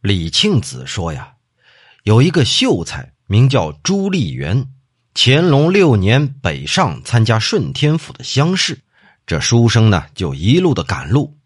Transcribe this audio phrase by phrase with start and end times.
[0.00, 1.32] 李庆子说呀，
[2.04, 4.68] 有一个秀才名叫朱立元，
[5.12, 8.78] 乾隆六年北上参加顺天府的乡试，
[9.26, 11.36] 这书生呢就一路的赶路。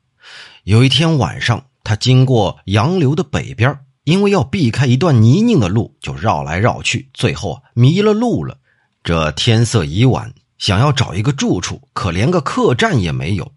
[0.65, 8.59] 有一天晚上，他经过杨柳的北边，因为要避开一段泥泞的路，就绕来绕去，最后迷了路了。
[9.03, 13.51] 这天色已晚，想要找一个住处，可连个客栈也没有。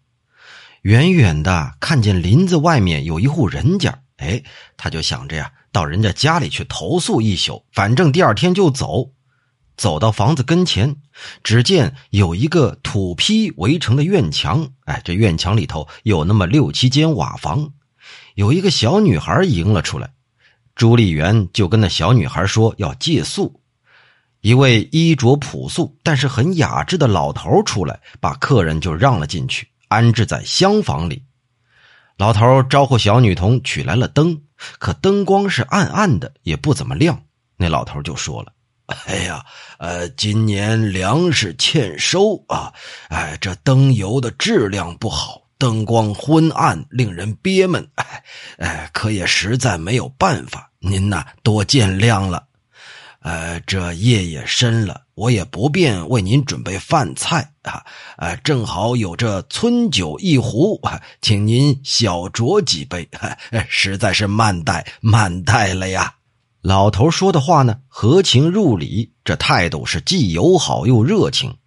[0.84, 4.00] 远远的看见林子外面有一户人家。
[4.18, 4.42] 哎，
[4.78, 9.12] 他就想着呀，到人家家里去投宿一宿，反正第二天就走。
[9.78, 10.96] 走到房子跟前，
[11.44, 14.70] 只见有一个土坯围成的院墙。
[14.86, 17.74] 哎，这院墙里头有那么六七间瓦房，
[18.36, 20.14] 有一个小女孩迎了出来。
[20.76, 23.60] 朱丽媛就跟那小女孩说要借宿。
[24.40, 31.24] 一位衣着朴素但是很雅致的老头出来，把客人就让了进去，安置在厢房里。
[32.18, 34.42] 老头招呼小女童取来了灯，
[34.80, 37.22] 可灯光是暗暗的，也不怎么亮。
[37.58, 38.54] 那老头就说了
[38.88, 39.46] ：“哎呀，
[39.80, 42.74] 呃，今年粮食欠收啊，
[43.10, 47.86] 哎，这灯油的质量不好，灯光昏暗，令人憋闷。
[47.96, 48.24] 哎，
[48.60, 52.46] 哎，可也实在没有办法，您呐多见谅了。”
[53.26, 57.84] 呃，这夜也深了，我也不便为您准备饭菜啊，
[58.18, 60.80] 呃，正好有这村酒一壶，
[61.24, 63.10] 请您小酌几杯，
[63.68, 66.14] 实在是慢待慢待了呀。
[66.62, 71.58] 老头说的话呢，合情入理，这态度是既友好又热情。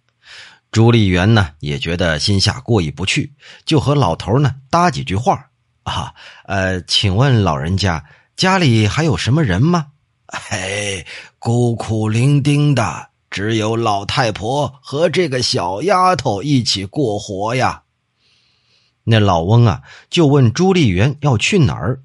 [0.71, 3.33] 朱丽媛呢，也觉得心下过意不去，
[3.65, 5.49] 就和老头呢搭几句话
[5.83, 6.13] 啊，
[6.45, 8.05] 呃，请问老人家
[8.37, 9.87] 家里还有什么人吗？
[10.31, 11.07] 嘿，
[11.39, 17.83] 孤苦伶仃的，只有老太婆和这个小丫头一起过活呀。
[19.05, 22.01] 那老翁啊，就问朱丽媛要去哪儿。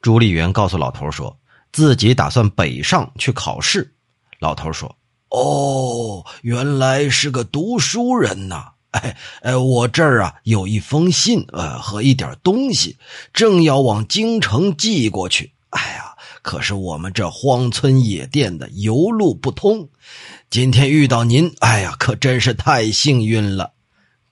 [0.00, 1.38] 朱丽媛告诉老头说，
[1.70, 3.94] 自己打算北上去考试。
[4.40, 4.96] 老头说
[5.30, 8.72] ：“哦，原来是个读书人呐！
[8.90, 12.98] 哎哎，我这儿啊有一封信，呃，和一点东西，
[13.32, 15.52] 正要往京城寄过去。
[15.70, 16.08] 哎呀！”
[16.42, 19.88] 可是我们这荒村野店的油路不通，
[20.50, 23.74] 今天遇到您，哎呀，可真是太幸运了。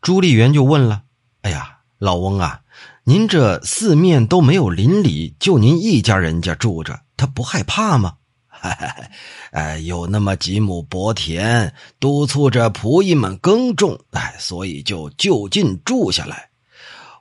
[0.03, 1.03] 朱丽媛就问了
[1.43, 2.63] ：“哎呀，老翁啊，
[3.05, 8.15] 您这四面都没有邻里，就您一家人家住着，他不害怕吗
[9.53, 16.50] ？”“哎，有那么几亩薄田，督促着仆役们耕种，哎，所以就就近住下来。”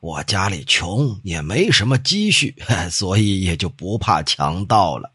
[0.02, 2.56] 我家里穷，也没什么积蓄，
[2.90, 5.12] 所以也就不怕强盗了。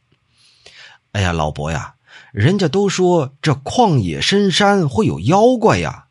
[1.13, 1.95] 哎呀，老伯呀，
[2.33, 6.07] 人家都说这旷野深山会有妖怪呀。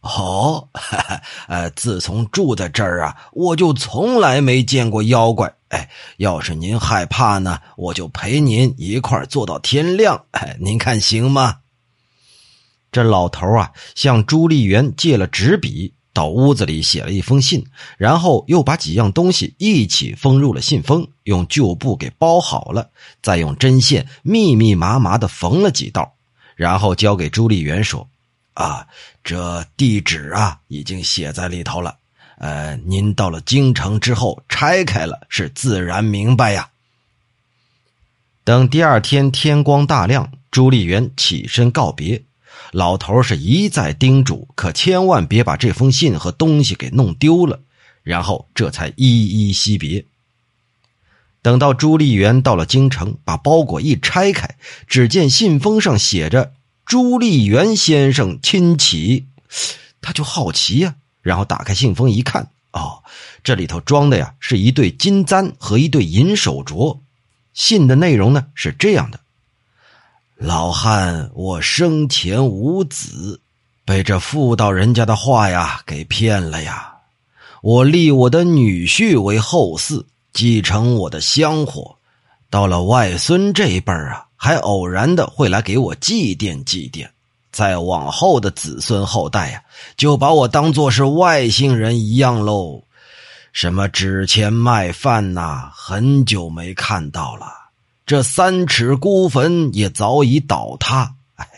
[0.00, 0.68] 哦，
[1.48, 5.56] 呃，自从住在这儿啊，我就从来没见过妖怪。
[5.68, 10.26] 哎，要是您害怕呢，我就陪您一块坐到天亮。
[10.32, 11.60] 哎， 您看行吗？
[12.92, 15.94] 这老头啊，向朱丽媛借了纸笔。
[16.14, 17.66] 到屋子里写了一封信，
[17.98, 22.88] 然后又把几样东西一起封入了信封，用旧布给包好了，
[23.20, 26.14] 再用针线密密麻麻的缝了几道，
[26.54, 28.08] 然后交给朱丽媛说
[28.54, 28.86] ：“啊，
[29.24, 31.96] 这地址啊已经写在里头了。
[32.38, 36.70] 呃，您到了京城之后拆开了，是自然明白呀。”
[38.44, 42.22] 等第二天天光大亮，朱丽媛起身告别。
[42.72, 47.60] 老头是一再叮嘱，可千万别把这封信和东西给弄丢了，
[48.02, 50.04] 然后这才依依惜别。
[51.42, 54.56] 等到朱丽媛到了京城，把包裹一拆开，
[54.86, 56.54] 只见信封上写着
[56.86, 59.26] “朱丽媛先生亲启”，
[60.00, 63.02] 他就好奇呀，然后打开信封一看，哦，
[63.42, 67.00] 这里头装的呀是一对金簪和一对银手镯。
[67.52, 69.20] 信的内容呢是这样的。
[70.46, 73.40] 老汉，我生前无子，
[73.86, 76.92] 被这妇道人家的话呀给骗了呀。
[77.62, 80.04] 我立我的女婿为后嗣，
[80.34, 81.96] 继承我的香火。
[82.50, 87.08] 到了外孙这一辈儿啊，还偶然的会来给我祭奠祭奠。
[87.50, 89.62] 再往后的子孙后代呀，
[89.96, 92.82] 就把我当做是外星人一样喽。
[93.54, 97.46] 什么纸钱卖饭呐，很久没看到了。
[98.06, 101.48] 这三尺孤坟也早已倒塌，哎，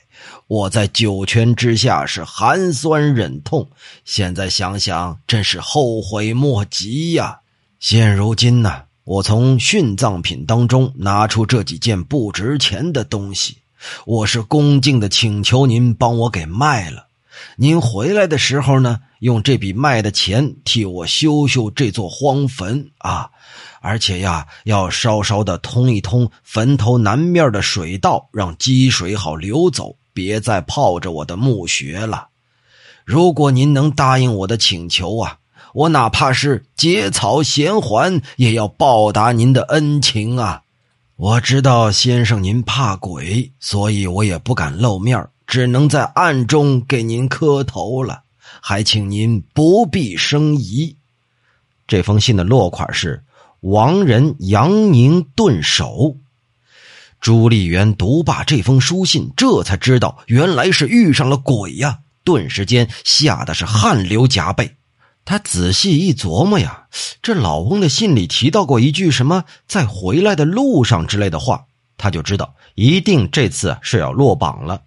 [0.47, 3.69] 我在九泉之下是寒酸忍痛，
[4.05, 7.41] 现在想想真是后悔莫及呀。
[7.81, 13.57] 现如今呢，我从殉葬品当中拿出这几件不值钱的东西，
[14.05, 17.06] 我是恭敬的请求您帮我给卖了。
[17.57, 23.31] 您回来的时候呢，用这笔卖的钱替我修修这座荒坟啊，
[23.81, 32.29] 而且呀，要稍稍的通一通坟头南面的水道，让积水好流走，别再泡着我的墓穴了。
[33.05, 35.39] 如果您能答应我的请求啊，
[35.73, 40.63] 我哪怕是结草衔环，也要报答您的恩情啊！
[41.17, 48.23] 我知道先生您怕鬼，所以我也不敢露面只能在暗中给您磕头了，
[48.61, 50.97] 还请您不必生疑。
[51.87, 53.23] 这封信的落款是
[53.61, 56.17] “亡人杨宁顿首”。
[57.21, 64.77] 朱丽媛读罢这封书信，这才知道原来是遇上了鬼呀，顿时间吓得是汗流浃背。
[65.25, 66.89] 他仔细一琢磨呀，
[67.23, 71.65] 这老翁的信里提到过一句什么“在回来的路上”之类的话，
[71.97, 74.83] 他就知道一定这次是要落榜了。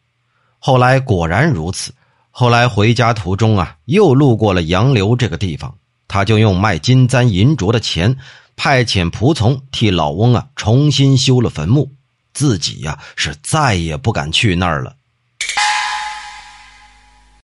[0.59, 1.91] 后来果然如此。
[2.31, 5.73] 后来回家途中啊，又路过了杨柳这个地方，
[6.07, 8.15] 他就用卖金簪银镯的钱，
[8.55, 11.91] 派遣仆从替老翁啊重新修了坟墓，
[12.33, 14.95] 自己呀是再也不敢去那儿了。